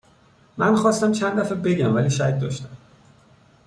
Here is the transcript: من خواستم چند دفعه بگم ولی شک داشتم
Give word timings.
من 0.57 0.75
خواستم 0.75 1.11
چند 1.11 1.39
دفعه 1.39 1.55
بگم 1.55 1.95
ولی 1.95 2.09
شک 2.09 2.37
داشتم 2.41 2.77